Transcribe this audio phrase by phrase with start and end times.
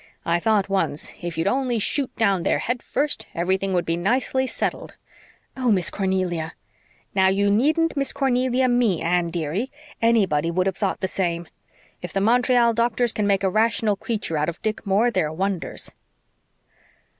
[0.25, 4.47] I thought once, 'If you'd only shoot down there head first everything would be nicely
[4.47, 4.95] settled.'"
[5.55, 6.55] "Oh, Miss Cornelia!"
[7.13, 9.69] "Now, you needn't Miss Cornelia me, Anne, dearie.
[10.01, 11.47] ANYBODY would have thought the same.
[12.01, 15.93] If the Montreal doctors can make a rational creature out of Dick Moore they're wonders."